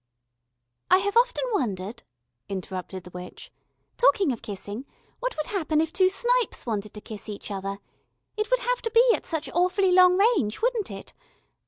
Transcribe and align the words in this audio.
"I 0.89 0.97
have 0.97 1.15
often 1.15 1.43
wondered," 1.53 2.01
interrupted 2.49 3.03
the 3.03 3.11
witch, 3.11 3.51
"talking 3.97 4.31
of 4.31 4.41
kissing 4.41 4.87
what 5.19 5.37
would 5.37 5.45
happen 5.45 5.79
if 5.79 5.93
two 5.93 6.09
snipes 6.09 6.65
wanted 6.65 6.95
to 6.95 7.01
kiss 7.01 7.29
each 7.29 7.51
other? 7.51 7.77
It 8.35 8.49
would 8.49 8.61
have 8.61 8.81
to 8.81 8.89
be 8.89 9.11
at 9.13 9.27
such 9.27 9.47
awfully 9.51 9.91
long 9.91 10.17
range, 10.17 10.59
wouldn't 10.59 10.89
it. 10.89 11.13